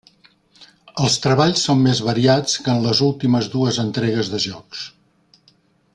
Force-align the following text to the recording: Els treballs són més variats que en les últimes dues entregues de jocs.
Els 1.07 1.17
treballs 1.25 1.65
són 1.67 1.83
més 1.89 2.01
variats 2.07 2.57
que 2.63 2.73
en 2.75 2.81
les 2.87 3.03
últimes 3.11 3.51
dues 3.57 3.81
entregues 3.87 4.33
de 4.33 4.41
jocs. 4.51 4.85